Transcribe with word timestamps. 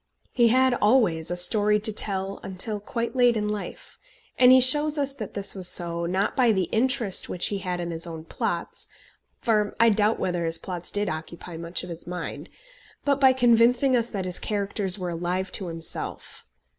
He 0.33 0.47
had 0.47 0.73
always 0.81 1.29
a 1.29 1.37
story 1.37 1.79
to 1.81 1.93
tell 1.93 2.39
until 2.41 2.79
quite 2.79 3.15
late 3.15 3.37
in 3.37 3.47
life; 3.47 3.99
and 4.35 4.51
he 4.51 4.59
shows 4.59 4.97
us 4.97 5.13
that 5.13 5.35
this 5.35 5.53
was 5.53 5.67
so, 5.67 6.07
not 6.07 6.35
by 6.35 6.51
the 6.51 6.63
interest 6.71 7.29
which 7.29 7.49
he 7.49 7.59
had 7.59 7.79
in 7.79 7.91
his 7.91 8.07
own 8.07 8.25
plots, 8.25 8.87
for 9.41 9.75
I 9.79 9.89
doubt 9.89 10.19
whether 10.19 10.43
his 10.47 10.57
plots 10.57 10.89
did 10.89 11.07
occupy 11.07 11.55
much 11.55 11.83
of 11.83 11.91
his 11.91 12.07
mind, 12.07 12.49
but 13.05 13.19
by 13.21 13.31
convincing 13.31 13.95
us 13.95 14.09
that 14.09 14.25
his 14.25 14.39
characters 14.39 14.97
were 14.97 15.11
alive 15.11 15.51
to 15.51 15.67
himself. 15.67 16.47